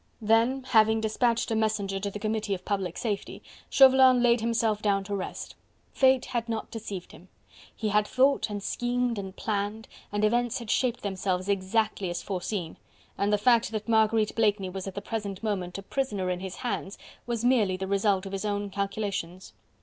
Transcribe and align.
Then, 0.23 0.63
having 0.63 0.99
despatched 0.99 1.51
a 1.51 1.55
messenger 1.55 1.99
to 1.99 2.09
the 2.09 2.17
Committee 2.17 2.55
of 2.55 2.65
Public 2.65 2.97
Safety, 2.97 3.43
Chauvelin 3.69 4.23
laid 4.23 4.41
himself 4.41 4.81
down 4.81 5.03
to 5.03 5.15
rest. 5.15 5.53
Fate 5.93 6.25
had 6.25 6.49
not 6.49 6.71
deceived 6.71 7.11
him. 7.11 7.27
He 7.75 7.89
had 7.89 8.07
thought 8.07 8.49
and 8.49 8.63
schemed 8.63 9.19
and 9.19 9.35
planned, 9.35 9.87
and 10.11 10.25
events 10.25 10.57
had 10.57 10.71
shaped 10.71 11.03
themselves 11.03 11.47
exactly 11.47 12.09
as 12.09 12.23
foreseen, 12.23 12.77
and 13.15 13.31
the 13.31 13.37
fact 13.37 13.69
that 13.71 13.87
Marguerite 13.87 14.33
Blakeney 14.33 14.71
was 14.71 14.87
at 14.87 14.95
the 14.95 15.01
present 15.03 15.43
moment 15.43 15.77
a 15.77 15.83
prisoner 15.83 16.31
in 16.31 16.39
his 16.39 16.55
hands 16.55 16.97
was 17.27 17.45
merely 17.45 17.77
the 17.77 17.85
result 17.85 18.25
of 18.25 18.31
his 18.31 18.43
own 18.43 18.71
calculations. 18.71 19.53